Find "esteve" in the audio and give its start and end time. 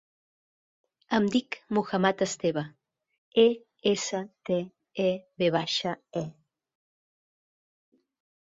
2.27-2.63